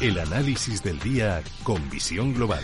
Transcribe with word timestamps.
El 0.00 0.18
análisis 0.18 0.82
del 0.82 0.98
día 0.98 1.42
con 1.62 1.88
visión 1.88 2.34
global. 2.34 2.62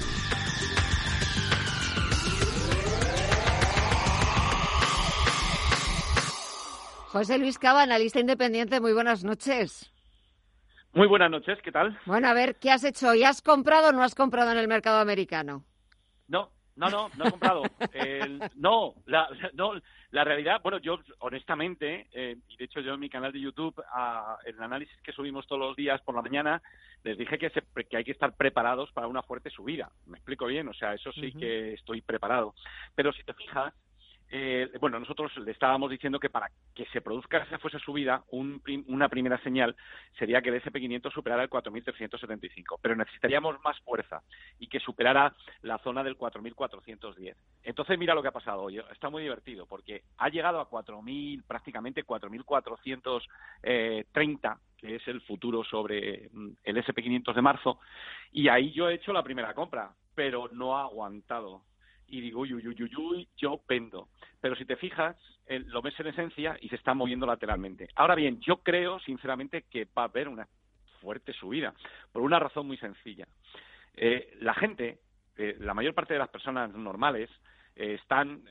José 7.12 7.38
Luis 7.38 7.58
Cava, 7.58 7.82
analista 7.82 8.20
independiente, 8.20 8.80
muy 8.80 8.92
buenas 8.92 9.24
noches. 9.24 9.90
Muy 10.94 11.06
buenas 11.06 11.30
noches, 11.30 11.58
¿qué 11.62 11.70
tal? 11.70 11.98
Bueno, 12.06 12.28
a 12.28 12.34
ver, 12.34 12.56
¿qué 12.56 12.70
has 12.70 12.82
hecho 12.84 13.08
hoy? 13.08 13.22
¿Has 13.24 13.40
comprado 13.40 13.90
o 13.90 13.92
no 13.92 14.02
has 14.02 14.14
comprado 14.14 14.50
en 14.50 14.58
el 14.58 14.68
mercado 14.68 14.98
americano? 14.98 15.64
No, 16.26 16.50
no, 16.78 16.88
no, 16.88 17.10
no 17.16 17.26
he 17.26 17.30
comprado. 17.30 17.62
El, 17.92 18.40
no, 18.56 18.94
la, 19.06 19.28
no, 19.54 19.72
la 20.10 20.24
realidad, 20.24 20.60
bueno, 20.62 20.78
yo 20.78 21.00
honestamente, 21.18 22.06
eh, 22.12 22.36
y 22.48 22.56
de 22.56 22.64
hecho 22.64 22.80
yo 22.80 22.94
en 22.94 23.00
mi 23.00 23.10
canal 23.10 23.32
de 23.32 23.40
YouTube, 23.40 23.82
a, 23.92 24.38
el 24.46 24.60
análisis 24.62 24.96
que 25.02 25.12
subimos 25.12 25.46
todos 25.46 25.60
los 25.60 25.76
días 25.76 26.00
por 26.02 26.14
la 26.14 26.22
mañana, 26.22 26.62
les 27.04 27.18
dije 27.18 27.38
que, 27.38 27.50
se, 27.50 27.62
que 27.84 27.96
hay 27.96 28.04
que 28.04 28.12
estar 28.12 28.34
preparados 28.36 28.90
para 28.92 29.08
una 29.08 29.22
fuerte 29.22 29.50
subida. 29.50 29.90
Me 30.06 30.18
explico 30.18 30.46
bien, 30.46 30.68
o 30.68 30.74
sea, 30.74 30.94
eso 30.94 31.12
sí 31.12 31.32
que 31.32 31.74
estoy 31.74 32.00
preparado. 32.00 32.54
Pero 32.94 33.12
si 33.12 33.22
te 33.24 33.34
fijas, 33.34 33.74
eh, 34.30 34.70
bueno, 34.78 35.00
nosotros 35.00 35.34
le 35.38 35.52
estábamos 35.52 35.90
diciendo 35.90 36.20
que 36.20 36.28
para 36.28 36.50
que 36.74 36.84
se 36.86 37.00
produzca 37.00 37.38
esa 37.38 37.58
fuese 37.58 37.78
subida, 37.78 38.24
un, 38.30 38.60
una 38.88 39.08
primera 39.08 39.42
señal 39.42 39.74
sería 40.18 40.42
que 40.42 40.50
el 40.50 40.62
SP500 40.62 41.10
superara 41.12 41.42
el 41.42 41.48
4.375, 41.48 42.78
pero 42.82 42.94
necesitaríamos 42.94 43.56
más 43.64 43.80
fuerza 43.80 44.20
y 44.58 44.68
que 44.68 44.80
superara 44.80 45.34
la 45.62 45.78
zona 45.78 46.04
del 46.04 46.18
4.410. 46.18 47.36
Entonces, 47.62 47.98
mira 47.98 48.14
lo 48.14 48.20
que 48.20 48.28
ha 48.28 48.32
pasado 48.32 48.64
hoy. 48.64 48.78
Está 48.92 49.08
muy 49.08 49.22
divertido 49.22 49.64
porque 49.66 50.02
ha 50.18 50.28
llegado 50.28 50.60
a 50.60 50.68
4.000, 50.68 51.44
prácticamente 51.46 52.04
4.430, 52.04 54.58
que 54.76 54.96
es 54.96 55.08
el 55.08 55.22
futuro 55.22 55.64
sobre 55.64 56.28
mm, 56.32 56.50
el 56.64 56.84
SP500 56.84 57.34
de 57.34 57.42
marzo, 57.42 57.80
y 58.32 58.48
ahí 58.48 58.72
yo 58.72 58.90
he 58.90 58.94
hecho 58.94 59.12
la 59.12 59.22
primera 59.22 59.54
compra, 59.54 59.92
pero 60.14 60.48
no 60.52 60.76
ha 60.76 60.82
aguantado 60.82 61.62
y 62.08 62.20
digo, 62.20 62.40
uy, 62.40 62.54
uy, 62.54 62.66
uy, 62.66 62.96
uy, 62.96 63.28
yo 63.36 63.60
pendo. 63.66 64.08
Pero 64.40 64.56
si 64.56 64.64
te 64.64 64.76
fijas, 64.76 65.16
lo 65.48 65.82
ves 65.82 65.98
en 66.00 66.08
esencia 66.08 66.56
y 66.60 66.68
se 66.68 66.76
está 66.76 66.94
moviendo 66.94 67.26
lateralmente. 67.26 67.88
Ahora 67.94 68.14
bien, 68.14 68.40
yo 68.40 68.58
creo, 68.58 68.98
sinceramente, 69.00 69.64
que 69.70 69.84
va 69.96 70.02
a 70.02 70.06
haber 70.06 70.28
una 70.28 70.46
fuerte 71.00 71.32
subida, 71.32 71.74
por 72.12 72.22
una 72.22 72.38
razón 72.38 72.66
muy 72.66 72.76
sencilla. 72.76 73.26
Eh, 73.94 74.36
la 74.40 74.54
gente, 74.54 74.98
eh, 75.36 75.56
la 75.60 75.74
mayor 75.74 75.94
parte 75.94 76.14
de 76.14 76.20
las 76.20 76.28
personas 76.28 76.72
normales, 76.72 77.30
eh, 77.76 77.94
están 78.00 78.42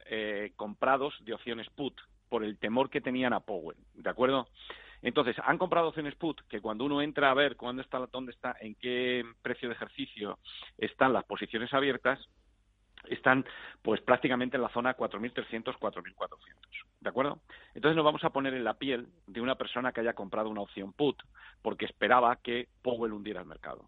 comprados 0.56 1.14
de 1.22 1.34
opciones 1.34 1.70
put 1.70 2.00
por 2.30 2.44
el 2.44 2.58
temor 2.58 2.90
que 2.90 3.02
tenían 3.02 3.34
a 3.34 3.40
Powell, 3.40 3.78
¿de 3.94 4.10
acuerdo? 4.10 4.48
Entonces, 5.02 5.36
han 5.44 5.58
comprado 5.58 5.90
opciones 5.90 6.16
put 6.16 6.42
que 6.50 6.60
cuando 6.60 6.86
uno 6.86 7.02
entra 7.02 7.30
a 7.30 7.34
ver 7.34 7.56
cuándo 7.56 7.82
está, 7.82 8.00
dónde 8.12 8.32
está, 8.32 8.56
en 8.60 8.76
qué 8.76 9.24
precio 9.42 9.70
de 9.70 9.76
ejercicio 9.76 10.40
están 10.78 11.14
las 11.14 11.24
posiciones 11.26 11.74
abiertas, 11.74 12.20
están 13.10 13.46
pues 13.82 14.02
prácticamente 14.02 14.58
en 14.58 14.64
la 14.64 14.70
zona 14.70 14.96
4.300, 14.96 15.78
4.400. 15.78 16.88
¿De 17.00 17.10
acuerdo? 17.10 17.40
Entonces 17.74 17.96
nos 17.96 18.06
vamos 18.06 18.24
a 18.24 18.32
poner 18.32 18.54
en 18.54 18.64
la 18.64 18.74
piel 18.76 19.08
de 19.28 19.42
una 19.42 19.56
persona 19.56 19.92
que 19.92 20.02
haya 20.02 20.14
comprado 20.14 20.50
una 20.50 20.62
opción 20.62 20.94
put 20.94 21.22
porque 21.62 21.86
esperaba 21.86 22.36
que 22.38 22.68
Powell 22.82 23.14
hundiera 23.14 23.42
el 23.42 23.48
mercado. 23.48 23.88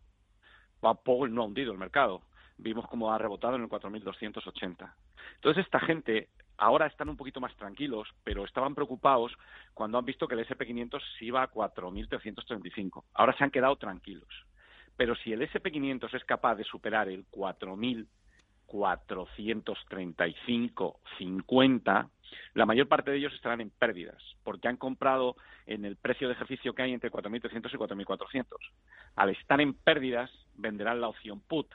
Powell 1.03 1.33
no 1.33 1.41
ha 1.41 1.45
hundido 1.45 1.71
el 1.71 1.77
mercado. 1.77 2.21
Vimos 2.57 2.85
cómo 2.87 3.11
ha 3.11 3.17
rebotado 3.17 3.55
en 3.55 3.63
el 3.63 3.69
4.280. 3.69 4.93
Entonces 5.35 5.65
esta 5.65 5.79
gente 5.79 6.29
ahora 6.57 6.87
están 6.87 7.09
un 7.09 7.17
poquito 7.17 7.39
más 7.39 7.55
tranquilos, 7.55 8.09
pero 8.23 8.43
estaban 8.43 8.75
preocupados 8.75 9.33
cuando 9.73 9.97
han 9.97 10.05
visto 10.05 10.27
que 10.27 10.35
el 10.35 10.45
SP500 10.45 11.01
se 11.17 11.25
iba 11.25 11.41
a 11.41 11.51
4.335. 11.51 13.03
Ahora 13.13 13.35
se 13.37 13.43
han 13.43 13.51
quedado 13.51 13.75
tranquilos. 13.77 14.29
Pero 14.97 15.15
si 15.15 15.31
el 15.31 15.41
SP500 15.41 16.13
es 16.13 16.25
capaz 16.25 16.55
de 16.55 16.65
superar 16.65 17.07
el 17.07 17.25
4.000 17.29 18.05
435, 18.69 21.01
50, 21.17 22.09
la 22.53 22.65
mayor 22.65 22.87
parte 22.87 23.11
de 23.11 23.17
ellos 23.17 23.33
estarán 23.33 23.59
en 23.61 23.71
pérdidas, 23.71 24.21
porque 24.43 24.67
han 24.67 24.75
comprado 24.77 25.35
en 25.65 25.85
el 25.85 25.95
precio 25.95 26.27
de 26.27 26.35
ejercicio 26.35 26.73
que 26.73 26.83
hay 26.83 26.93
entre 26.93 27.11
4.300 27.11 27.73
y 27.73 27.77
4.400. 27.77 28.45
Al 29.15 29.31
estar 29.31 29.59
en 29.59 29.73
pérdidas, 29.73 30.29
venderán 30.55 31.01
la 31.01 31.07
opción 31.07 31.41
put 31.41 31.73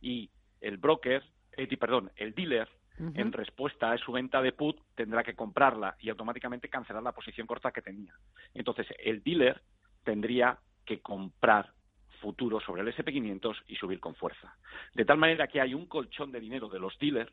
y 0.00 0.30
el 0.60 0.76
broker, 0.76 1.24
eh, 1.56 1.76
perdón, 1.76 2.12
el 2.16 2.34
dealer, 2.34 2.68
en 3.14 3.32
respuesta 3.32 3.92
a 3.92 3.98
su 3.98 4.10
venta 4.10 4.42
de 4.42 4.50
put, 4.50 4.76
tendrá 4.96 5.22
que 5.22 5.36
comprarla 5.36 5.94
y 6.00 6.10
automáticamente 6.10 6.68
cancelar 6.68 7.00
la 7.00 7.12
posición 7.12 7.46
corta 7.46 7.70
que 7.70 7.80
tenía. 7.80 8.12
Entonces, 8.54 8.88
el 8.98 9.22
dealer 9.22 9.62
tendría 10.02 10.58
que 10.84 11.00
comprar 11.00 11.74
futuro 12.18 12.60
sobre 12.60 12.82
el 12.82 12.94
SP500 12.94 13.62
y 13.68 13.76
subir 13.76 14.00
con 14.00 14.14
fuerza. 14.14 14.54
De 14.94 15.04
tal 15.04 15.18
manera 15.18 15.48
que 15.48 15.60
hay 15.60 15.74
un 15.74 15.86
colchón 15.86 16.30
de 16.32 16.40
dinero 16.40 16.68
de 16.68 16.78
los 16.78 16.98
dealers 16.98 17.32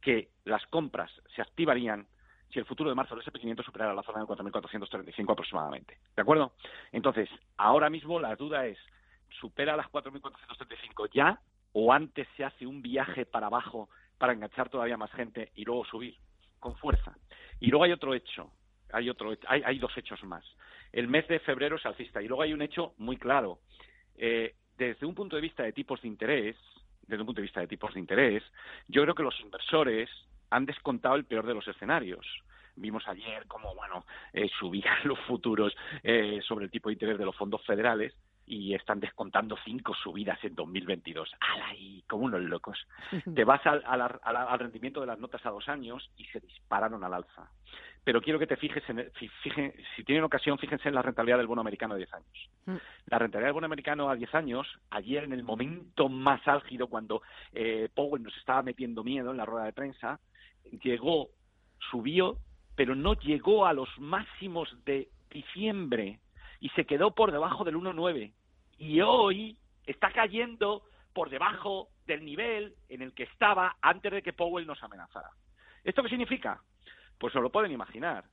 que 0.00 0.30
las 0.44 0.64
compras 0.66 1.10
se 1.34 1.42
activarían 1.42 2.06
si 2.52 2.58
el 2.58 2.64
futuro 2.64 2.90
de 2.90 2.96
marzo 2.96 3.14
del 3.14 3.24
SP500 3.24 3.64
superara 3.64 3.94
la 3.94 4.02
zona 4.02 4.20
de 4.20 4.26
4.435 4.26 5.32
aproximadamente. 5.32 5.98
¿De 6.16 6.22
acuerdo? 6.22 6.52
Entonces, 6.92 7.28
ahora 7.56 7.90
mismo 7.90 8.18
la 8.18 8.34
duda 8.34 8.66
es, 8.66 8.78
¿supera 9.40 9.76
las 9.76 9.86
4.435 9.86 11.10
ya 11.12 11.40
o 11.72 11.92
antes 11.92 12.26
se 12.36 12.44
hace 12.44 12.66
un 12.66 12.82
viaje 12.82 13.24
para 13.24 13.46
abajo 13.46 13.88
para 14.18 14.32
enganchar 14.32 14.68
todavía 14.68 14.96
más 14.96 15.12
gente 15.12 15.52
y 15.54 15.64
luego 15.64 15.84
subir 15.84 16.16
con 16.58 16.76
fuerza? 16.76 17.16
Y 17.60 17.68
luego 17.68 17.84
hay 17.84 17.92
otro 17.92 18.14
hecho, 18.14 18.50
hay, 18.92 19.08
otro, 19.08 19.32
hay, 19.46 19.62
hay 19.64 19.78
dos 19.78 19.96
hechos 19.96 20.22
más. 20.24 20.44
El 20.92 21.06
mes 21.06 21.28
de 21.28 21.38
febrero 21.38 21.76
es 21.76 21.86
alcista 21.86 22.20
y 22.20 22.26
luego 22.26 22.42
hay 22.42 22.52
un 22.52 22.62
hecho 22.62 22.94
muy 22.98 23.16
claro 23.16 23.60
eh, 24.20 24.54
desde 24.76 25.06
un 25.06 25.14
punto 25.14 25.36
de 25.36 25.42
vista 25.42 25.62
de 25.62 25.72
tipos 25.72 26.02
de 26.02 26.08
interés, 26.08 26.56
desde 27.06 27.22
un 27.22 27.26
punto 27.26 27.40
de 27.40 27.46
vista 27.46 27.60
de 27.60 27.66
tipos 27.66 27.94
de 27.94 28.00
interés, 28.00 28.42
yo 28.86 29.02
creo 29.02 29.14
que 29.14 29.22
los 29.22 29.40
inversores 29.40 30.10
han 30.50 30.66
descontado 30.66 31.14
el 31.16 31.24
peor 31.24 31.46
de 31.46 31.54
los 31.54 31.66
escenarios. 31.66 32.26
Vimos 32.76 33.06
ayer 33.08 33.46
cómo, 33.46 33.74
bueno, 33.74 34.04
eh, 34.34 34.48
subían 34.58 34.98
los 35.04 35.18
futuros 35.20 35.74
eh, 36.02 36.40
sobre 36.46 36.66
el 36.66 36.70
tipo 36.70 36.90
de 36.90 36.94
interés 36.94 37.18
de 37.18 37.24
los 37.24 37.36
fondos 37.36 37.64
federales 37.64 38.14
y 38.46 38.74
están 38.74 39.00
descontando 39.00 39.56
cinco 39.64 39.94
subidas 39.94 40.42
en 40.44 40.54
2022. 40.54 41.30
¡Ay! 41.40 42.04
Como 42.06 42.24
unos 42.24 42.42
locos. 42.42 42.78
Te 43.34 43.44
vas 43.44 43.64
al, 43.64 43.82
al, 43.86 44.58
rendimiento 44.58 45.00
de 45.00 45.06
las 45.06 45.18
notas 45.18 45.44
a 45.46 45.50
dos 45.50 45.68
años 45.68 46.10
y 46.16 46.24
se 46.26 46.40
dispararon 46.40 47.02
al 47.04 47.14
alza. 47.14 47.50
Pero 48.02 48.22
quiero 48.22 48.38
que 48.38 48.46
te 48.46 48.56
fijes, 48.56 48.82
en 48.88 49.10
si 49.18 50.04
tienen 50.04 50.24
ocasión, 50.24 50.58
fíjense 50.58 50.88
en 50.88 50.94
la 50.94 51.02
rentabilidad 51.02 51.38
del 51.38 51.46
bono 51.46 51.60
americano 51.60 51.94
a 51.94 51.96
10 51.98 52.14
años. 52.14 52.50
Mm. 52.66 52.76
La 53.06 53.18
rentabilidad 53.18 53.48
del 53.48 53.54
bono 53.54 53.66
americano 53.66 54.08
a 54.08 54.16
10 54.16 54.34
años, 54.34 54.66
ayer 54.90 55.24
en 55.24 55.32
el 55.32 55.42
momento 55.42 56.08
más 56.08 56.46
álgido, 56.48 56.86
cuando 56.86 57.22
eh, 57.52 57.88
Powell 57.94 58.22
nos 58.22 58.36
estaba 58.38 58.62
metiendo 58.62 59.04
miedo 59.04 59.30
en 59.30 59.36
la 59.36 59.44
rueda 59.44 59.66
de 59.66 59.72
prensa, 59.72 60.18
llegó, 60.82 61.28
subió, 61.90 62.38
pero 62.74 62.94
no 62.94 63.14
llegó 63.14 63.66
a 63.66 63.74
los 63.74 63.88
máximos 63.98 64.74
de 64.84 65.08
diciembre 65.30 66.20
y 66.60 66.68
se 66.70 66.86
quedó 66.86 67.14
por 67.14 67.32
debajo 67.32 67.64
del 67.64 67.76
1,9 67.76 68.32
y 68.78 69.00
hoy 69.02 69.56
está 69.86 70.10
cayendo 70.10 70.82
por 71.12 71.30
debajo 71.30 71.88
del 72.06 72.24
nivel 72.24 72.74
en 72.88 73.02
el 73.02 73.12
que 73.12 73.24
estaba 73.24 73.76
antes 73.82 74.10
de 74.10 74.22
que 74.22 74.32
Powell 74.32 74.66
nos 74.66 74.82
amenazara. 74.82 75.30
¿Esto 75.84 76.02
qué 76.02 76.08
significa? 76.08 76.60
Pues 77.20 77.34
se 77.34 77.40
lo 77.40 77.50
pueden 77.50 77.70
imaginar. 77.70 78.24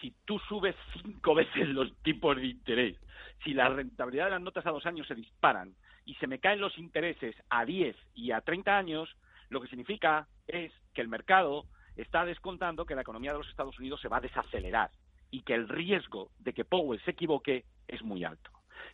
Si 0.00 0.14
tú 0.24 0.38
subes 0.38 0.76
cinco 1.02 1.34
veces 1.34 1.68
los 1.68 1.92
tipos 2.02 2.36
de 2.36 2.46
interés, 2.46 2.96
si 3.44 3.52
la 3.52 3.68
rentabilidad 3.68 4.26
de 4.26 4.30
las 4.30 4.40
notas 4.40 4.64
a 4.64 4.70
dos 4.70 4.86
años 4.86 5.06
se 5.08 5.16
disparan 5.16 5.74
y 6.04 6.14
se 6.14 6.28
me 6.28 6.38
caen 6.38 6.60
los 6.60 6.78
intereses 6.78 7.34
a 7.50 7.64
10 7.64 7.96
y 8.14 8.30
a 8.30 8.40
30 8.40 8.78
años, 8.78 9.14
lo 9.50 9.60
que 9.60 9.68
significa 9.68 10.28
es 10.46 10.72
que 10.94 11.00
el 11.00 11.08
mercado 11.08 11.64
está 11.96 12.24
descontando 12.24 12.86
que 12.86 12.94
la 12.94 13.00
economía 13.00 13.32
de 13.32 13.38
los 13.38 13.48
Estados 13.48 13.78
Unidos 13.80 14.00
se 14.00 14.08
va 14.08 14.18
a 14.18 14.20
desacelerar 14.20 14.90
y 15.30 15.42
que 15.42 15.54
el 15.54 15.68
riesgo 15.68 16.30
de 16.38 16.52
que 16.52 16.64
Powell 16.64 17.02
se 17.04 17.10
equivoque 17.10 17.64
es 17.88 18.02
muy 18.02 18.22
alto. 18.24 18.50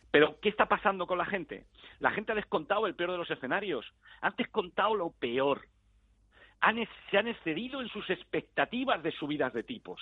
Pero, 0.09 0.39
¿qué 0.41 0.49
está 0.49 0.67
pasando 0.67 1.05
con 1.05 1.19
la 1.19 1.25
gente? 1.25 1.67
La 1.99 2.11
gente 2.11 2.31
ha 2.31 2.35
descontado 2.35 2.87
el 2.87 2.95
peor 2.95 3.11
de 3.11 3.17
los 3.17 3.29
escenarios, 3.29 3.85
han 4.21 4.33
descontado 4.35 4.95
lo 4.95 5.11
peor, 5.11 5.67
se 7.09 7.17
han 7.17 7.27
excedido 7.27 7.81
en 7.81 7.89
sus 7.89 8.09
expectativas 8.09 9.01
de 9.03 9.11
subidas 9.11 9.53
de 9.53 9.63
tipos. 9.63 10.01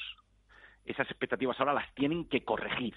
Esas 0.86 1.10
expectativas 1.10 1.60
ahora 1.60 1.74
las 1.74 1.94
tienen 1.94 2.26
que 2.26 2.44
corregir. 2.44 2.96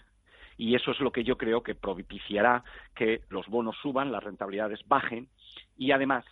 Y 0.57 0.75
eso 0.75 0.93
es 0.93 1.01
lo 1.01 1.11
que 1.11 1.25
yo 1.25 1.37
creo 1.37 1.63
que 1.63 1.75
propiciará 1.75 2.63
que 2.95 3.23
los 3.29 3.47
bonos 3.49 3.77
suban, 3.83 4.13
las 4.13 4.23
rentabilidades 4.23 4.87
bajen 4.87 5.29
y 5.77 5.91
además 5.91 6.25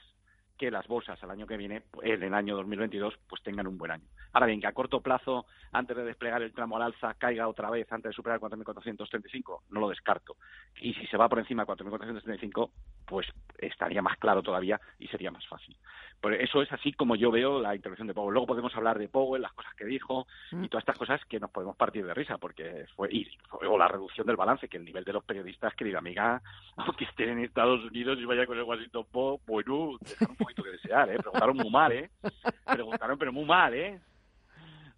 que 0.56 0.70
las 0.70 0.87
bolsas 0.87 1.22
el 1.22 1.31
año 1.31 1.46
que 1.46 1.56
viene, 1.56 1.82
en 2.02 2.22
el 2.22 2.34
año 2.34 2.56
2022, 2.56 3.14
pues 3.28 3.43
tengan 3.43 3.66
un 3.66 3.78
buen 3.78 3.93
año. 3.93 4.04
Ahora 4.32 4.46
bien, 4.46 4.60
que 4.60 4.66
a 4.66 4.72
corto 4.72 5.00
plazo, 5.00 5.46
antes 5.72 5.96
de 5.96 6.04
desplegar 6.04 6.43
el 6.43 6.52
tramo 6.52 6.76
al 6.76 6.82
alza, 6.82 7.14
caiga 7.14 7.49
otra 7.49 7.70
vez 7.70 7.90
antes 7.93 8.10
de 8.10 8.14
superar 8.14 8.40
4.435, 8.40 9.60
no 9.70 9.81
lo 9.81 9.88
descarto. 9.88 10.37
Y 10.81 10.94
si 10.94 11.06
se 11.06 11.16
va 11.16 11.28
por 11.28 11.38
encima 11.38 11.64
de 11.64 11.72
4.435, 11.72 12.70
pues 13.06 13.26
estaría 13.58 14.02
más 14.02 14.16
claro 14.19 14.43
todavía 14.43 14.81
y 14.99 15.08
sería 15.08 15.31
más 15.31 15.46
fácil. 15.46 15.76
Pues 16.20 16.40
eso 16.40 16.62
es 16.62 16.70
así 16.72 16.93
como 16.93 17.16
yo 17.16 17.31
veo 17.31 17.60
la 17.60 17.75
intervención 17.75 18.06
de 18.06 18.14
Powell. 18.14 18.32
Luego 18.32 18.46
podemos 18.46 18.75
hablar 18.76 18.99
de 18.99 19.08
Powell, 19.08 19.43
las 19.43 19.52
cosas 19.52 19.75
que 19.75 19.84
dijo 19.84 20.26
y 20.52 20.56
mm. 20.56 20.69
todas 20.69 20.82
estas 20.82 20.96
cosas 20.96 21.20
que 21.26 21.40
nos 21.40 21.50
podemos 21.50 21.76
partir 21.76 22.06
de 22.06 22.14
risa, 22.14 22.38
porque 22.38 22.87
fue, 22.94 23.08
y, 23.10 23.28
o 23.66 23.76
la 23.76 23.88
reducción 23.88 24.26
del 24.26 24.37
balance, 24.37 24.69
que 24.69 24.76
el 24.76 24.84
nivel 24.84 25.04
de 25.04 25.12
los 25.12 25.25
periodistas, 25.25 25.75
querida 25.75 25.99
amiga, 25.99 26.40
aunque 26.76 27.04
estén 27.04 27.31
en 27.31 27.44
Estados 27.44 27.84
Unidos 27.84 28.19
y 28.20 28.25
vaya 28.25 28.46
con 28.46 28.56
el 28.56 28.62
Washington 28.62 29.04
Post, 29.10 29.44
bueno, 29.46 29.99
poquito 30.42 30.62
que 30.62 30.70
desear, 30.70 31.10
¿eh? 31.10 31.16
Preguntaron 31.18 31.56
muy 31.56 31.70
mal, 31.70 31.92
¿eh? 31.92 32.10
Preguntaron, 32.64 33.18
pero 33.18 33.32
muy 33.32 33.44
mal, 33.44 33.74
¿eh? 33.74 34.00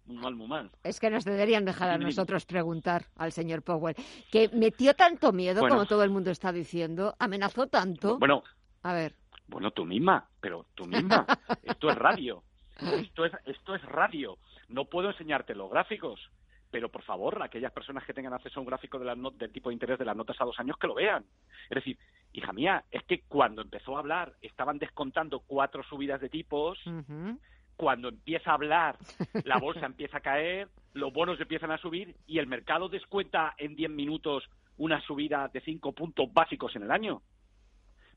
Muy 0.05 0.17
mal, 0.17 0.35
muy 0.35 0.47
mal. 0.47 0.71
Es 0.83 0.99
que 0.99 1.09
nos 1.09 1.25
deberían 1.25 1.65
dejar 1.65 1.89
a 1.89 1.97
nosotros 1.97 2.45
preguntar 2.45 3.05
al 3.15 3.31
señor 3.31 3.63
Powell, 3.63 3.95
que 4.31 4.49
metió 4.53 4.93
tanto 4.93 5.31
miedo, 5.31 5.67
como 5.67 5.85
todo 5.85 6.03
el 6.03 6.11
mundo 6.11 6.29
está 6.29 6.51
diciendo, 6.51 7.15
amenazó 7.19 7.67
tanto. 7.67 8.19
Bueno, 8.19 8.43
a 8.83 8.93
ver. 8.93 9.15
Bueno, 9.47 9.71
tú 9.71 9.85
misma, 9.85 10.27
pero 10.39 10.65
tú 10.75 10.85
misma. 10.85 11.25
Esto 11.63 11.89
es 11.89 11.95
radio. 11.97 12.43
Esto 12.79 13.25
es, 13.25 13.31
esto 13.45 13.75
es 13.75 13.81
radio. 13.83 14.37
No 14.67 14.85
puedo 14.85 15.09
enseñarte 15.09 15.55
los 15.55 15.71
gráficos, 15.71 16.19
pero 16.71 16.89
por 16.89 17.03
favor, 17.03 17.41
aquellas 17.41 17.71
personas 17.71 18.03
que 18.03 18.13
tengan 18.13 18.33
acceso 18.33 18.59
a 18.59 18.63
un 18.63 18.67
gráfico 18.67 18.99
de 18.99 19.05
del 19.37 19.51
tipo 19.51 19.69
de 19.69 19.73
interés 19.73 19.97
de 19.99 20.05
las 20.05 20.15
notas 20.15 20.39
a 20.39 20.45
dos 20.45 20.59
años, 20.59 20.77
que 20.77 20.87
lo 20.87 20.95
vean. 20.95 21.23
Es 21.69 21.75
decir, 21.75 21.97
hija 22.33 22.51
mía, 22.53 22.83
es 22.91 23.03
que 23.03 23.21
cuando 23.21 23.61
empezó 23.61 23.95
a 23.95 23.99
hablar 23.99 24.33
estaban 24.41 24.77
descontando 24.77 25.39
cuatro 25.39 25.83
subidas 25.83 26.19
de 26.21 26.29
tipos. 26.29 26.79
Cuando 27.77 28.07
empieza 28.07 28.51
a 28.51 28.53
hablar, 28.53 28.97
la 29.45 29.57
bolsa 29.57 29.85
empieza 29.85 30.17
a 30.17 30.21
caer, 30.21 30.69
los 30.93 31.11
bonos 31.11 31.39
empiezan 31.39 31.71
a 31.71 31.77
subir 31.77 32.15
y 32.25 32.39
el 32.39 32.47
mercado 32.47 32.87
descuenta 32.87 33.53
en 33.57 33.75
diez 33.75 33.91
minutos 33.91 34.43
una 34.77 35.01
subida 35.01 35.49
de 35.49 35.61
cinco 35.61 35.93
puntos 35.93 36.31
básicos 36.33 36.75
en 36.75 36.83
el 36.83 36.91
año. 36.91 37.21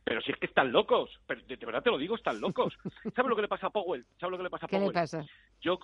Pero 0.04 0.22
si 0.22 0.32
es 0.32 0.38
que 0.38 0.46
están 0.46 0.72
locos, 0.72 1.10
pero 1.26 1.42
de, 1.42 1.56
verdad 1.56 1.82
te 1.82 1.90
lo 1.90 1.98
digo, 1.98 2.16
están 2.16 2.40
locos. 2.40 2.74
¿Sabes 3.14 3.28
lo 3.28 3.36
que 3.36 3.42
le 3.42 3.48
pasa 3.48 3.66
a 3.66 3.70
Powell? 3.70 4.06
¿Sabes 4.18 4.30
lo 4.30 4.38
que 4.38 4.44
le 4.44 4.50
pasa 4.50 4.66
a 4.66 4.68
Powell? 4.68 4.84
¿Qué 4.84 4.88
le 4.88 4.92
pasa? 4.94 5.26
Yo 5.60 5.78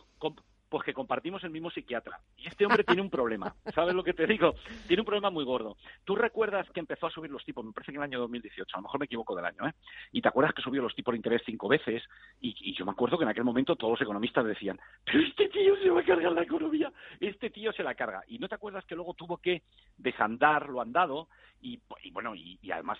pues 0.68 0.84
que 0.84 0.92
compartimos 0.92 1.42
el 1.44 1.50
mismo 1.50 1.70
psiquiatra. 1.70 2.20
Y 2.36 2.48
este 2.48 2.64
hombre 2.64 2.84
tiene 2.84 3.02
un 3.02 3.10
problema, 3.10 3.54
¿sabes 3.74 3.94
lo 3.94 4.02
que 4.02 4.12
te 4.12 4.26
digo? 4.26 4.54
Tiene 4.86 5.02
un 5.02 5.06
problema 5.06 5.30
muy 5.30 5.44
gordo. 5.44 5.76
Tú 6.04 6.16
recuerdas 6.16 6.68
que 6.70 6.80
empezó 6.80 7.06
a 7.06 7.10
subir 7.10 7.30
los 7.30 7.44
tipos, 7.44 7.64
me 7.64 7.72
parece 7.72 7.92
que 7.92 7.96
en 7.96 8.02
el 8.02 8.10
año 8.10 8.20
2018, 8.20 8.76
a 8.76 8.78
lo 8.78 8.82
mejor 8.82 9.00
me 9.00 9.06
equivoco 9.06 9.36
del 9.36 9.44
año, 9.44 9.66
¿eh? 9.68 9.72
Y 10.12 10.20
te 10.20 10.28
acuerdas 10.28 10.54
que 10.54 10.62
subió 10.62 10.82
los 10.82 10.94
tipos 10.94 11.12
de 11.12 11.18
interés 11.18 11.42
cinco 11.44 11.68
veces, 11.68 12.02
y, 12.40 12.74
yo 12.74 12.84
me 12.84 12.92
acuerdo 12.92 13.18
que 13.18 13.24
en 13.24 13.30
aquel 13.30 13.44
momento 13.44 13.76
todos 13.76 13.92
los 13.92 14.02
economistas 14.02 14.44
decían, 14.44 14.78
pero 15.04 15.20
este 15.20 15.48
tío 15.48 15.76
se 15.76 15.90
va 15.90 16.00
a 16.00 16.04
cargar 16.04 16.32
la 16.32 16.42
economía, 16.42 16.92
este 17.20 17.50
tío 17.50 17.72
se 17.72 17.82
la 17.82 17.94
carga. 17.94 18.22
Y 18.28 18.38
no 18.38 18.48
te 18.48 18.54
acuerdas 18.54 18.84
que 18.84 18.94
luego 18.94 19.14
tuvo 19.14 19.38
que 19.38 19.62
desandar 19.96 20.68
lo 20.68 20.80
andado, 20.80 21.28
y, 21.64 22.10
bueno, 22.10 22.34
y, 22.34 22.58
además 22.70 22.98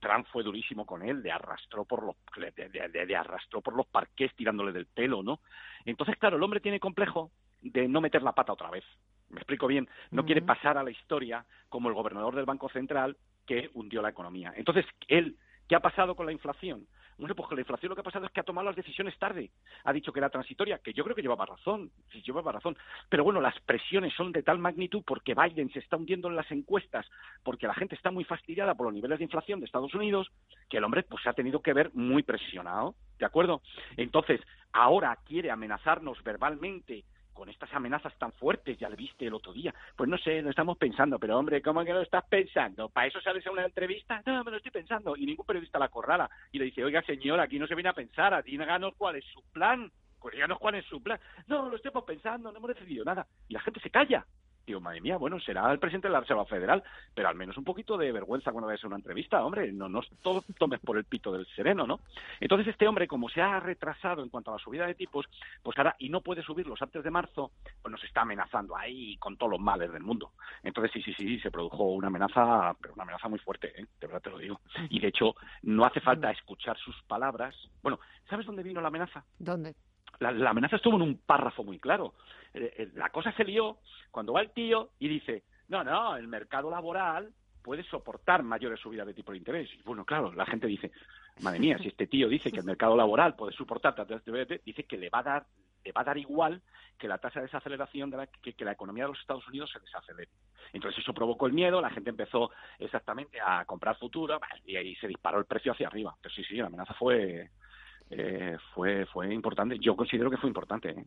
Trump 0.00 0.26
fue 0.32 0.42
durísimo 0.42 0.84
con 0.84 1.02
él, 1.02 1.22
le 1.22 1.30
arrastró 1.30 1.84
por 1.84 2.02
los, 2.02 2.16
le 2.36 3.16
arrastró 3.16 3.60
por 3.60 3.76
los 3.76 3.86
parques 3.86 4.34
tirándole 4.34 4.72
del 4.72 4.86
pelo, 4.86 5.22
¿no? 5.22 5.40
Entonces, 5.84 6.16
claro, 6.18 6.36
el 6.36 6.42
hombre 6.42 6.60
tiene 6.60 6.80
complejo 6.80 7.30
de 7.60 7.86
no 7.86 8.00
meter 8.00 8.22
la 8.22 8.32
pata 8.32 8.52
otra 8.52 8.68
vez. 8.68 8.84
Me 9.28 9.36
explico 9.36 9.68
bien, 9.68 9.88
no 10.10 10.24
quiere 10.24 10.42
pasar 10.42 10.76
a 10.76 10.82
la 10.82 10.90
historia 10.90 11.46
como 11.68 11.88
el 11.88 11.94
gobernador 11.94 12.34
del 12.34 12.46
Banco 12.46 12.68
Central 12.68 13.16
que 13.46 13.70
hundió 13.74 14.02
la 14.02 14.10
economía. 14.10 14.52
Entonces, 14.56 14.84
él, 15.06 15.36
¿qué 15.68 15.76
ha 15.76 15.80
pasado 15.80 16.16
con 16.16 16.26
la 16.26 16.32
inflación? 16.32 16.88
Bueno, 17.20 17.34
pues 17.34 17.48
con 17.48 17.56
la 17.56 17.60
inflación 17.60 17.90
lo 17.90 17.94
que 17.94 18.00
ha 18.00 18.04
pasado 18.04 18.24
es 18.24 18.32
que 18.32 18.40
ha 18.40 18.44
tomado 18.44 18.66
las 18.66 18.76
decisiones 18.76 19.18
tarde. 19.18 19.50
Ha 19.84 19.92
dicho 19.92 20.10
que 20.10 20.20
era 20.20 20.30
transitoria, 20.30 20.78
que 20.78 20.94
yo 20.94 21.04
creo 21.04 21.14
que 21.14 21.20
llevaba 21.20 21.44
razón, 21.44 21.90
llevaba 22.24 22.50
razón. 22.50 22.78
Pero 23.10 23.24
bueno, 23.24 23.42
las 23.42 23.60
presiones 23.60 24.14
son 24.14 24.32
de 24.32 24.42
tal 24.42 24.58
magnitud 24.58 25.02
porque 25.06 25.34
Biden 25.34 25.70
se 25.70 25.80
está 25.80 25.98
hundiendo 25.98 26.28
en 26.28 26.36
las 26.36 26.50
encuestas, 26.50 27.06
porque 27.42 27.66
la 27.66 27.74
gente 27.74 27.94
está 27.94 28.10
muy 28.10 28.24
fastidiada 28.24 28.74
por 28.74 28.86
los 28.86 28.94
niveles 28.94 29.18
de 29.18 29.24
inflación 29.24 29.60
de 29.60 29.66
Estados 29.66 29.94
Unidos, 29.94 30.30
que 30.70 30.78
el 30.78 30.84
hombre 30.84 31.02
pues 31.02 31.22
se 31.22 31.28
ha 31.28 31.34
tenido 31.34 31.60
que 31.60 31.74
ver 31.74 31.90
muy 31.92 32.22
presionado, 32.22 32.94
¿de 33.18 33.26
acuerdo? 33.26 33.60
Entonces, 33.98 34.40
ahora 34.72 35.18
quiere 35.26 35.50
amenazarnos 35.50 36.22
verbalmente 36.24 37.04
con 37.32 37.48
estas 37.48 37.72
amenazas 37.72 38.16
tan 38.18 38.32
fuertes, 38.32 38.78
ya 38.78 38.88
lo 38.88 38.96
viste 38.96 39.26
el 39.26 39.34
otro 39.34 39.52
día. 39.52 39.74
Pues 39.96 40.08
no 40.08 40.18
sé, 40.18 40.42
lo 40.42 40.50
estamos 40.50 40.78
pensando, 40.78 41.18
pero 41.18 41.38
hombre, 41.38 41.62
¿cómo 41.62 41.84
que 41.84 41.92
lo 41.92 42.02
estás 42.02 42.24
pensando? 42.28 42.88
¿Para 42.88 43.06
eso 43.06 43.20
sales 43.20 43.46
a 43.46 43.50
una 43.50 43.64
entrevista? 43.64 44.22
No, 44.26 44.44
me 44.44 44.50
lo 44.50 44.56
estoy 44.58 44.72
pensando. 44.72 45.16
Y 45.16 45.26
ningún 45.26 45.46
periodista 45.46 45.78
la 45.78 45.88
corrala. 45.88 46.30
Y 46.52 46.58
le 46.58 46.66
dice, 46.66 46.84
oiga, 46.84 47.02
señor, 47.02 47.40
aquí 47.40 47.58
no 47.58 47.66
se 47.66 47.74
viene 47.74 47.90
a 47.90 47.94
pensar, 47.94 48.42
díganos 48.44 48.94
cuál 48.96 49.16
es 49.16 49.24
su 49.26 49.42
plan. 49.52 49.90
Díganos 50.32 50.58
cuál 50.58 50.74
es 50.74 50.84
su 50.86 51.02
plan. 51.02 51.18
No, 51.46 51.68
lo 51.68 51.76
estamos 51.76 52.04
pensando, 52.04 52.52
no 52.52 52.58
hemos 52.58 52.74
decidido 52.74 53.04
nada. 53.04 53.26
Y 53.48 53.54
la 53.54 53.60
gente 53.60 53.80
se 53.80 53.90
calla. 53.90 54.26
Digo, 54.66 54.80
madre 54.80 55.00
mía, 55.00 55.16
bueno, 55.16 55.40
será 55.40 55.70
el 55.72 55.78
presidente 55.78 56.08
de 56.08 56.12
la 56.12 56.20
Reserva 56.20 56.44
Federal, 56.44 56.82
pero 57.14 57.28
al 57.28 57.34
menos 57.34 57.56
un 57.56 57.64
poquito 57.64 57.96
de 57.96 58.12
vergüenza 58.12 58.52
cuando 58.52 58.66
vayas 58.66 58.84
a 58.84 58.86
una 58.86 58.96
entrevista, 58.96 59.44
hombre, 59.44 59.72
no 59.72 59.88
nos 59.88 60.08
todo 60.22 60.44
tomes 60.58 60.80
por 60.80 60.96
el 60.96 61.04
pito 61.04 61.32
del 61.32 61.46
sereno, 61.54 61.86
¿no? 61.86 62.00
Entonces 62.40 62.68
este 62.68 62.86
hombre, 62.86 63.08
como 63.08 63.28
se 63.28 63.40
ha 63.40 63.58
retrasado 63.60 64.22
en 64.22 64.28
cuanto 64.28 64.50
a 64.50 64.54
la 64.54 64.62
subida 64.62 64.86
de 64.86 64.94
tipos, 64.94 65.26
pues 65.62 65.76
ahora, 65.78 65.96
y 65.98 66.08
no 66.08 66.20
puede 66.20 66.42
subirlos 66.42 66.80
antes 66.82 67.02
de 67.02 67.10
marzo, 67.10 67.52
pues 67.82 67.90
nos 67.90 68.02
está 68.04 68.22
amenazando 68.22 68.76
ahí 68.76 69.16
con 69.16 69.36
todos 69.36 69.52
los 69.52 69.60
males 69.60 69.92
del 69.92 70.02
mundo. 70.02 70.32
Entonces 70.62 70.92
sí, 70.92 71.02
sí, 71.02 71.14
sí, 71.14 71.40
se 71.40 71.50
produjo 71.50 71.84
una 71.84 72.08
amenaza, 72.08 72.74
pero 72.80 72.94
una 72.94 73.04
amenaza 73.04 73.28
muy 73.28 73.38
fuerte, 73.38 73.68
¿eh? 73.80 73.86
de 74.00 74.06
verdad 74.06 74.22
te 74.22 74.30
lo 74.30 74.38
digo. 74.38 74.60
Y 74.88 75.00
de 75.00 75.08
hecho, 75.08 75.34
no 75.62 75.84
hace 75.84 76.00
falta 76.00 76.30
escuchar 76.30 76.76
sus 76.78 77.00
palabras. 77.02 77.54
Bueno, 77.82 77.98
¿sabes 78.28 78.46
dónde 78.46 78.62
vino 78.62 78.80
la 78.80 78.88
amenaza? 78.88 79.24
¿Dónde? 79.38 79.74
la, 80.20 80.50
amenaza 80.50 80.76
estuvo 80.76 80.96
en 80.96 81.02
un 81.02 81.18
párrafo 81.18 81.64
muy 81.64 81.78
claro. 81.78 82.14
Eh, 82.54 82.74
eh, 82.78 82.88
la 82.94 83.10
cosa 83.10 83.32
se 83.32 83.44
lió 83.44 83.78
cuando 84.10 84.32
va 84.32 84.40
el 84.40 84.50
tío 84.50 84.90
y 84.98 85.08
dice, 85.08 85.44
no, 85.68 85.84
no, 85.84 86.16
el 86.16 86.28
mercado 86.28 86.70
laboral 86.70 87.32
puede 87.62 87.82
soportar 87.84 88.42
mayores 88.42 88.80
subidas 88.80 89.06
de 89.06 89.14
tipo 89.14 89.32
de 89.32 89.38
interés. 89.38 89.70
Y 89.74 89.82
bueno, 89.82 90.04
claro, 90.04 90.32
la 90.32 90.46
gente 90.46 90.66
dice, 90.66 90.90
madre 91.42 91.60
mía, 91.60 91.78
si 91.78 91.88
este 91.88 92.06
tío 92.06 92.28
dice 92.28 92.50
que 92.50 92.60
el 92.60 92.64
mercado 92.64 92.96
laboral 92.96 93.36
puede 93.36 93.54
soportar 93.54 93.94
tantas 93.94 94.22
dice 94.64 94.84
que 94.84 94.96
le 94.96 95.10
va 95.10 95.20
a 95.20 95.22
dar 95.22 95.46
le 95.84 95.92
va 95.92 96.02
a 96.02 96.04
dar 96.04 96.18
igual 96.18 96.60
que 96.98 97.08
la 97.08 97.18
tasa 97.18 97.40
de 97.40 97.46
desaceleración 97.46 98.10
de 98.10 98.18
la, 98.18 98.26
que, 98.26 98.54
la 98.64 98.72
economía 98.72 99.04
de 99.04 99.10
los 99.10 99.20
Estados 99.20 99.46
Unidos 99.48 99.70
se 99.72 99.80
desacelere. 99.80 100.30
Entonces 100.72 101.02
eso 101.02 101.14
provocó 101.14 101.46
el 101.46 101.54
miedo, 101.54 101.80
la 101.80 101.90
gente 101.90 102.10
empezó 102.10 102.50
exactamente 102.78 103.38
a 103.40 103.64
comprar 103.64 103.96
futuro 103.96 104.38
y 104.66 104.76
ahí 104.76 104.94
se 104.96 105.08
disparó 105.08 105.38
el 105.38 105.46
precio 105.46 105.72
hacia 105.72 105.86
arriba. 105.86 106.14
Pero 106.20 106.34
sí, 106.34 106.44
sí, 106.44 106.56
la 106.56 106.66
amenaza 106.66 106.94
fue 106.94 107.50
eh, 108.10 108.56
fue 108.74 109.06
fue 109.06 109.32
importante. 109.32 109.78
Yo 109.78 109.94
considero 109.94 110.30
que 110.30 110.36
fue 110.36 110.48
importante, 110.48 110.90
¿eh? 110.90 111.04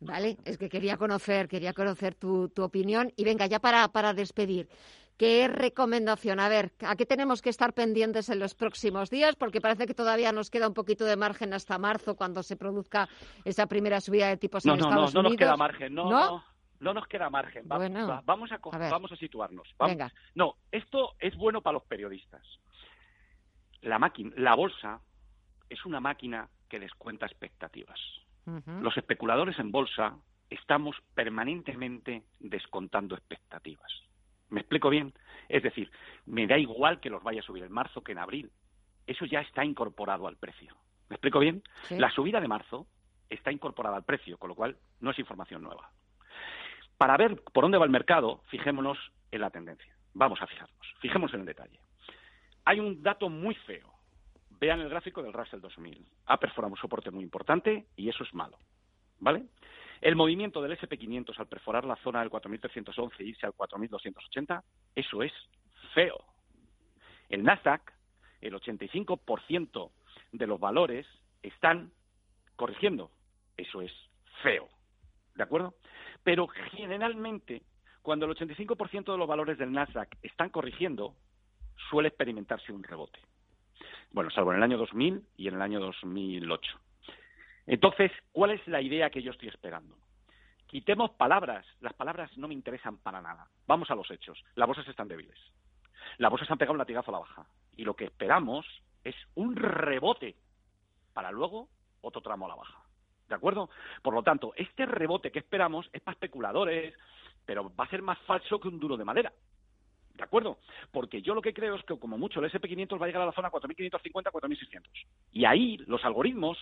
Vale, 0.00 0.36
es 0.44 0.56
que 0.56 0.68
quería 0.68 0.96
conocer, 0.96 1.48
quería 1.48 1.72
conocer 1.72 2.14
tu, 2.14 2.48
tu 2.48 2.62
opinión. 2.62 3.12
Y 3.16 3.24
venga, 3.24 3.46
ya 3.46 3.58
para, 3.58 3.88
para 3.88 4.12
despedir, 4.12 4.68
¿qué 5.16 5.48
recomendación? 5.48 6.38
A 6.38 6.48
ver, 6.48 6.72
¿a 6.86 6.94
qué 6.94 7.06
tenemos 7.06 7.42
que 7.42 7.50
estar 7.50 7.72
pendientes 7.72 8.28
en 8.28 8.38
los 8.38 8.54
próximos 8.54 9.10
días? 9.10 9.34
Porque 9.34 9.60
parece 9.60 9.86
que 9.86 9.94
todavía 9.94 10.30
nos 10.32 10.50
queda 10.50 10.68
un 10.68 10.74
poquito 10.74 11.04
de 11.04 11.16
margen 11.16 11.52
hasta 11.54 11.78
marzo, 11.78 12.14
cuando 12.14 12.42
se 12.42 12.56
produzca 12.56 13.08
esa 13.44 13.66
primera 13.66 14.00
subida 14.00 14.28
de 14.28 14.36
tipos 14.36 14.64
en 14.64 14.72
Estados 14.72 14.94
Unidos. 14.94 15.14
No, 15.14 15.22
no 15.22 15.28
nos 15.30 15.38
queda 15.38 15.56
margen, 15.56 15.94
no, 15.94 16.10
no. 16.10 16.44
no. 16.78 16.94
nos 16.94 17.06
queda 17.08 17.30
margen. 17.30 17.66
vamos, 17.66 18.52
a, 18.52 18.58
vamos 18.90 19.12
a 19.12 19.16
situarnos. 19.16 19.74
Venga. 19.80 20.12
No, 20.36 20.54
esto 20.70 21.14
es 21.18 21.34
bueno 21.36 21.62
para 21.62 21.74
los 21.74 21.84
periodistas. 21.84 22.42
La 23.80 23.98
máquina, 23.98 24.32
la 24.36 24.54
bolsa 24.54 25.00
es 25.70 25.84
una 25.84 26.00
máquina 26.00 26.48
que 26.68 26.80
descuenta 26.80 27.26
expectativas. 27.26 28.00
Los 28.80 28.96
especuladores 28.96 29.58
en 29.58 29.72
bolsa 29.72 30.16
estamos 30.50 30.96
permanentemente 31.14 32.22
descontando 32.38 33.16
expectativas. 33.16 33.90
¿Me 34.50 34.60
explico 34.60 34.88
bien? 34.88 35.12
Es 35.48 35.64
decir, 35.64 35.90
me 36.26 36.46
da 36.46 36.56
igual 36.56 37.00
que 37.00 37.10
los 37.10 37.24
vaya 37.24 37.40
a 37.40 37.44
subir 37.44 37.64
en 37.64 37.72
marzo 37.72 38.02
que 38.02 38.12
en 38.12 38.18
abril. 38.18 38.52
Eso 39.04 39.24
ya 39.24 39.40
está 39.40 39.64
incorporado 39.64 40.28
al 40.28 40.36
precio. 40.36 40.76
¿Me 41.08 41.16
explico 41.16 41.40
bien? 41.40 41.62
La 41.90 42.10
subida 42.10 42.40
de 42.40 42.46
marzo 42.46 42.86
está 43.28 43.50
incorporada 43.50 43.96
al 43.96 44.04
precio, 44.04 44.38
con 44.38 44.48
lo 44.48 44.54
cual 44.54 44.76
no 45.00 45.10
es 45.10 45.18
información 45.18 45.62
nueva. 45.62 45.90
Para 46.96 47.16
ver 47.16 47.42
por 47.52 47.64
dónde 47.64 47.78
va 47.78 47.84
el 47.84 47.90
mercado, 47.90 48.42
fijémonos 48.48 48.98
en 49.32 49.40
la 49.40 49.50
tendencia. 49.50 49.92
Vamos 50.14 50.40
a 50.40 50.46
fijarnos. 50.46 50.94
Fijémonos 51.00 51.34
en 51.34 51.40
el 51.40 51.46
detalle. 51.46 51.80
Hay 52.64 52.78
un 52.80 53.02
dato 53.02 53.28
muy 53.28 53.54
feo 53.54 53.95
Vean 54.58 54.80
el 54.80 54.88
gráfico 54.88 55.22
del 55.22 55.32
Russell 55.32 55.60
2000. 55.60 56.06
Ha 56.26 56.38
perforado 56.38 56.72
un 56.72 56.78
soporte 56.78 57.10
muy 57.10 57.22
importante 57.22 57.86
y 57.96 58.08
eso 58.08 58.24
es 58.24 58.32
malo. 58.34 58.58
¿Vale? 59.18 59.46
El 60.00 60.16
movimiento 60.16 60.62
del 60.62 60.78
SP500 60.78 61.38
al 61.38 61.48
perforar 61.48 61.84
la 61.84 61.96
zona 61.96 62.20
del 62.20 62.30
4.311 62.30 63.12
e 63.18 63.24
irse 63.24 63.46
al 63.46 63.54
4.280, 63.54 64.62
eso 64.94 65.22
es 65.22 65.32
feo. 65.94 66.18
El 67.28 67.42
Nasdaq, 67.42 67.92
el 68.40 68.54
85% 68.54 69.90
de 70.32 70.46
los 70.46 70.60
valores 70.60 71.06
están 71.42 71.92
corrigiendo. 72.56 73.10
Eso 73.56 73.80
es 73.80 73.92
feo. 74.42 74.68
¿De 75.34 75.42
acuerdo? 75.42 75.74
Pero 76.22 76.46
generalmente, 76.46 77.62
cuando 78.02 78.26
el 78.26 78.34
85% 78.34 79.12
de 79.12 79.18
los 79.18 79.28
valores 79.28 79.58
del 79.58 79.72
Nasdaq 79.72 80.16
están 80.22 80.50
corrigiendo, 80.50 81.14
suele 81.90 82.08
experimentarse 82.08 82.72
un 82.72 82.82
rebote. 82.82 83.20
Bueno, 84.16 84.30
salvo 84.30 84.52
en 84.52 84.56
el 84.56 84.62
año 84.62 84.78
2000 84.78 85.22
y 85.36 85.48
en 85.48 85.56
el 85.56 85.60
año 85.60 85.78
2008. 85.78 86.80
Entonces, 87.66 88.10
¿cuál 88.32 88.52
es 88.52 88.66
la 88.66 88.80
idea 88.80 89.10
que 89.10 89.20
yo 89.20 89.30
estoy 89.30 89.48
esperando? 89.48 89.94
Quitemos 90.66 91.10
palabras. 91.10 91.66
Las 91.80 91.92
palabras 91.92 92.34
no 92.38 92.48
me 92.48 92.54
interesan 92.54 92.96
para 92.96 93.20
nada. 93.20 93.46
Vamos 93.66 93.90
a 93.90 93.94
los 93.94 94.10
hechos. 94.10 94.42
Las 94.54 94.66
bolsas 94.66 94.88
están 94.88 95.08
débiles. 95.08 95.38
Las 96.16 96.30
bolsas 96.30 96.50
han 96.50 96.56
pegado 96.56 96.72
un 96.72 96.78
latigazo 96.78 97.10
a 97.10 97.12
la 97.12 97.18
baja. 97.18 97.46
Y 97.76 97.84
lo 97.84 97.94
que 97.94 98.06
esperamos 98.06 98.64
es 99.04 99.14
un 99.34 99.54
rebote 99.54 100.34
para 101.12 101.30
luego 101.30 101.68
otro 102.00 102.22
tramo 102.22 102.46
a 102.46 102.48
la 102.48 102.54
baja. 102.54 102.84
¿De 103.28 103.34
acuerdo? 103.34 103.68
Por 104.00 104.14
lo 104.14 104.22
tanto, 104.22 104.54
este 104.56 104.86
rebote 104.86 105.30
que 105.30 105.40
esperamos 105.40 105.90
es 105.92 106.00
para 106.00 106.14
especuladores, 106.14 106.94
pero 107.44 107.70
va 107.76 107.84
a 107.84 107.90
ser 107.90 108.00
más 108.00 108.18
falso 108.20 108.58
que 108.58 108.68
un 108.68 108.80
duro 108.80 108.96
de 108.96 109.04
madera. 109.04 109.30
¿De 110.16 110.24
acuerdo? 110.24 110.58
Porque 110.90 111.20
yo 111.20 111.34
lo 111.34 111.42
que 111.42 111.52
creo 111.52 111.74
es 111.74 111.84
que 111.84 111.98
como 111.98 112.16
mucho 112.16 112.40
el 112.40 112.50
SP500 112.50 113.00
va 113.00 113.04
a 113.04 113.08
llegar 113.08 113.22
a 113.22 113.26
la 113.26 113.32
zona 113.32 113.50
4.550, 113.50 114.30
4.600. 114.30 114.82
Y 115.32 115.44
ahí 115.44 115.76
los 115.86 116.04
algoritmos, 116.04 116.58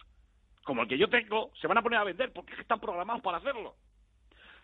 como 0.65 0.83
el 0.83 0.89
que 0.89 0.99
yo 0.99 1.09
tengo, 1.09 1.53
se 1.61 1.67
van 1.69 1.79
a 1.79 1.83
poner 1.83 2.01
a 2.01 2.05
vender 2.05 2.33
porque 2.33 2.55
están 2.61 2.81
programados 2.81 3.23
para 3.23 3.39
hacerlo. 3.39 3.77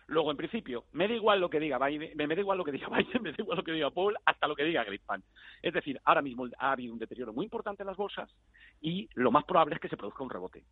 Luego, 0.07 0.29
en 0.31 0.35
principio, 0.35 0.83
me 0.91 1.07
da 1.07 1.13
igual 1.13 1.39
lo 1.39 1.49
que 1.49 1.59
diga 1.59 1.77
Biden, 1.77 2.17
me, 2.17 2.27
da 2.27 2.41
igual 2.41 2.57
lo 2.57 2.65
que 2.65 2.73
diga 2.73 2.89
Biden, 2.97 3.23
me 3.23 3.31
da 3.31 3.37
igual 3.39 3.57
lo 3.57 3.63
que 3.63 3.71
diga 3.71 3.89
Paul, 3.91 4.17
hasta 4.25 4.47
lo 4.47 4.55
que 4.55 4.65
diga 4.65 4.83
Greenspan. 4.83 5.23
Es 5.61 5.73
decir, 5.73 6.01
ahora 6.03 6.21
mismo 6.21 6.47
ha 6.57 6.73
habido 6.73 6.91
un 6.91 6.99
deterioro 6.99 7.31
muy 7.31 7.45
importante 7.45 7.83
en 7.83 7.87
las 7.87 7.95
bolsas 7.95 8.29
y 8.81 9.07
lo 9.13 9.31
más 9.31 9.45
probable 9.45 9.75
es 9.75 9.81
que 9.81 9.87
se 9.87 9.95
produzca 9.95 10.23
un 10.23 10.29
rebote. 10.29 10.65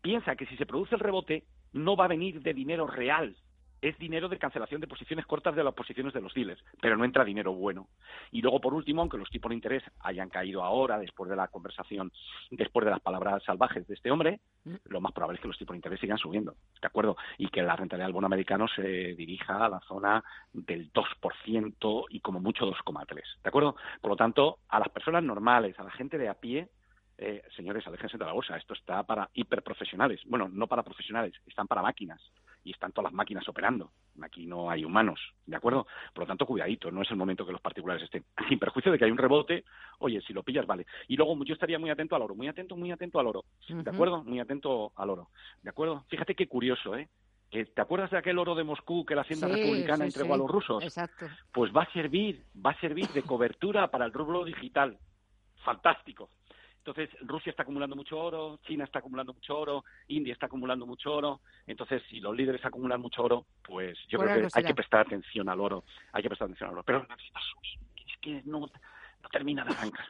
Piensa 0.00 0.36
que 0.36 0.46
si 0.46 0.56
se 0.56 0.64
produce 0.64 0.94
el 0.94 1.00
rebote, 1.00 1.44
no 1.74 1.96
va 1.96 2.06
a 2.06 2.08
venir 2.08 2.40
de 2.40 2.54
dinero 2.54 2.86
real, 2.86 3.36
es 3.80 3.96
dinero 3.98 4.28
de 4.28 4.38
cancelación 4.38 4.80
de 4.80 4.86
posiciones 4.86 5.26
cortas 5.26 5.54
de 5.54 5.62
las 5.62 5.74
posiciones 5.74 6.12
de 6.12 6.20
los 6.20 6.34
dealers, 6.34 6.62
pero 6.80 6.96
no 6.96 7.04
entra 7.04 7.24
dinero 7.24 7.52
bueno. 7.52 7.88
Y 8.30 8.42
luego, 8.42 8.60
por 8.60 8.74
último, 8.74 9.02
aunque 9.02 9.18
los 9.18 9.30
tipos 9.30 9.50
de 9.50 9.54
interés 9.54 9.82
hayan 10.00 10.28
caído 10.28 10.64
ahora, 10.64 10.98
después 10.98 11.30
de 11.30 11.36
la 11.36 11.48
conversación, 11.48 12.12
después 12.50 12.84
de 12.84 12.90
las 12.90 13.00
palabras 13.00 13.42
salvajes 13.44 13.86
de 13.86 13.94
este 13.94 14.10
hombre, 14.10 14.40
mm. 14.64 14.74
lo 14.86 15.00
más 15.00 15.12
probable 15.12 15.36
es 15.36 15.42
que 15.42 15.48
los 15.48 15.58
tipos 15.58 15.74
de 15.74 15.78
interés 15.78 16.00
sigan 16.00 16.18
subiendo, 16.18 16.56
¿de 16.80 16.86
acuerdo? 16.86 17.16
Y 17.38 17.48
que 17.48 17.62
la 17.62 17.76
rentabilidad 17.76 18.06
del 18.06 18.14
bono 18.14 18.26
americano 18.26 18.66
se 18.68 19.14
dirija 19.14 19.64
a 19.64 19.68
la 19.68 19.80
zona 19.80 20.22
del 20.52 20.92
2% 20.92 22.06
y 22.10 22.20
como 22.20 22.40
mucho 22.40 22.66
2,3%, 22.66 23.08
¿de 23.42 23.48
acuerdo? 23.48 23.76
Por 24.00 24.10
lo 24.10 24.16
tanto, 24.16 24.58
a 24.68 24.78
las 24.80 24.88
personas 24.88 25.22
normales, 25.22 25.78
a 25.78 25.84
la 25.84 25.90
gente 25.90 26.18
de 26.18 26.28
a 26.28 26.34
pie, 26.34 26.68
eh, 27.20 27.42
señores, 27.56 27.84
aléjense 27.86 28.16
de 28.16 28.24
la 28.24 28.32
bolsa. 28.32 28.56
Esto 28.56 28.74
está 28.74 29.02
para 29.02 29.28
hiperprofesionales. 29.34 30.20
Bueno, 30.26 30.48
no 30.48 30.68
para 30.68 30.84
profesionales, 30.84 31.34
están 31.46 31.66
para 31.66 31.82
máquinas 31.82 32.20
y 32.64 32.72
están 32.72 32.92
todas 32.92 33.10
las 33.10 33.14
máquinas 33.14 33.48
operando. 33.48 33.90
Aquí 34.22 34.46
no 34.46 34.70
hay 34.70 34.84
humanos, 34.84 35.20
¿de 35.46 35.56
acuerdo? 35.56 35.86
Por 36.12 36.24
lo 36.24 36.26
tanto, 36.26 36.46
cuidadito, 36.46 36.90
no 36.90 37.02
es 37.02 37.10
el 37.10 37.16
momento 37.16 37.46
que 37.46 37.52
los 37.52 37.60
particulares 37.60 38.02
estén. 38.02 38.24
Sin 38.48 38.58
perjuicio 38.58 38.92
de 38.92 38.98
que 38.98 39.04
hay 39.04 39.10
un 39.10 39.18
rebote, 39.18 39.64
oye, 39.98 40.20
si 40.22 40.32
lo 40.32 40.42
pillas, 40.42 40.66
vale. 40.66 40.86
Y 41.06 41.16
luego 41.16 41.36
yo 41.44 41.54
estaría 41.54 41.78
muy 41.78 41.90
atento 41.90 42.16
al 42.16 42.22
oro, 42.22 42.34
muy 42.34 42.48
atento, 42.48 42.76
muy 42.76 42.90
atento 42.90 43.20
al 43.20 43.26
oro, 43.26 43.44
¿de 43.68 43.90
acuerdo? 43.90 44.22
Muy 44.24 44.40
atento 44.40 44.92
al 44.96 45.10
oro, 45.10 45.28
¿de 45.62 45.70
acuerdo? 45.70 46.04
Fíjate 46.08 46.34
qué 46.34 46.46
curioso, 46.46 46.96
¿eh? 46.96 47.08
¿Te 47.50 47.80
acuerdas 47.80 48.10
de 48.10 48.18
aquel 48.18 48.38
oro 48.38 48.54
de 48.54 48.62
Moscú 48.62 49.06
que 49.06 49.14
la 49.14 49.22
Hacienda 49.22 49.48
Republicana 49.48 50.04
entregó 50.04 50.34
a 50.34 50.36
los 50.36 50.50
rusos? 50.50 50.82
Exacto. 50.82 51.26
Pues 51.50 51.72
va 51.74 51.84
a 51.84 51.92
servir, 51.92 52.44
va 52.54 52.72
a 52.72 52.80
servir 52.80 53.08
de 53.08 53.22
cobertura 53.22 53.88
para 53.90 54.04
el 54.04 54.12
rublo 54.12 54.44
digital. 54.44 54.98
Fantástico. 55.64 56.28
Entonces, 56.88 57.14
Rusia 57.20 57.50
está 57.50 57.64
acumulando 57.64 57.94
mucho 57.94 58.18
oro, 58.18 58.60
China 58.66 58.84
está 58.84 59.00
acumulando 59.00 59.34
mucho 59.34 59.58
oro, 59.58 59.84
India 60.08 60.32
está 60.32 60.46
acumulando 60.46 60.86
mucho 60.86 61.12
oro. 61.12 61.42
Entonces, 61.66 62.02
si 62.08 62.18
los 62.18 62.34
líderes 62.34 62.64
acumulan 62.64 63.00
mucho 63.00 63.22
oro, 63.22 63.46
pues 63.62 63.98
yo 64.08 64.18
creo 64.18 64.48
que 64.48 64.48
hay 64.54 64.64
que 64.64 64.74
prestar 64.74 65.00
atención 65.00 65.50
al 65.50 65.60
oro. 65.60 65.84
Hay 66.12 66.22
que 66.22 66.30
prestar 66.30 66.46
atención 66.46 66.70
al 66.70 66.76
oro. 66.76 66.84
Pero 66.84 67.06
es 68.06 68.18
que 68.22 68.42
no, 68.46 68.60
no 68.60 69.28
termina 69.30 69.64
de 69.64 69.72
arrancar. 69.72 70.06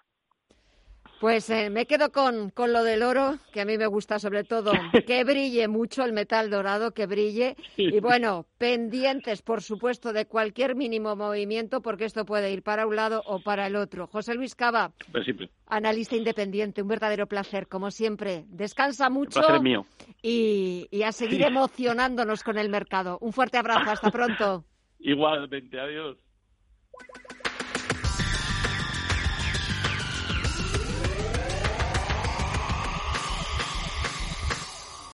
Pues 1.20 1.50
eh, 1.50 1.68
me 1.68 1.86
quedo 1.86 2.12
con, 2.12 2.50
con, 2.50 2.72
lo 2.72 2.84
del 2.84 3.02
oro, 3.02 3.38
que 3.52 3.60
a 3.60 3.64
mí 3.64 3.76
me 3.76 3.86
gusta 3.86 4.20
sobre 4.20 4.44
todo 4.44 4.70
que 5.04 5.24
brille 5.24 5.66
mucho 5.66 6.04
el 6.04 6.12
metal 6.12 6.48
dorado, 6.48 6.92
que 6.92 7.06
brille. 7.06 7.56
Y 7.76 7.98
bueno, 7.98 8.46
pendientes, 8.56 9.42
por 9.42 9.60
supuesto, 9.62 10.12
de 10.12 10.26
cualquier 10.26 10.76
mínimo 10.76 11.16
movimiento, 11.16 11.82
porque 11.82 12.04
esto 12.04 12.24
puede 12.24 12.52
ir 12.52 12.62
para 12.62 12.86
un 12.86 12.94
lado 12.94 13.22
o 13.26 13.40
para 13.40 13.66
el 13.66 13.74
otro. 13.74 14.06
José 14.06 14.34
Luis 14.34 14.54
Cava, 14.54 14.92
pues 15.10 15.26
analista 15.66 16.14
independiente, 16.14 16.82
un 16.82 16.88
verdadero 16.88 17.26
placer, 17.26 17.66
como 17.66 17.90
siempre. 17.90 18.44
Descansa 18.48 19.10
mucho. 19.10 19.40
mío. 19.60 19.86
Y, 20.22 20.86
y 20.92 21.02
a 21.02 21.10
seguir 21.10 21.42
emocionándonos 21.42 22.44
con 22.44 22.58
el 22.58 22.68
mercado. 22.68 23.18
Un 23.20 23.32
fuerte 23.32 23.58
abrazo, 23.58 23.90
hasta 23.90 24.10
pronto. 24.12 24.64
Igualmente, 25.00 25.80
adiós. 25.80 26.16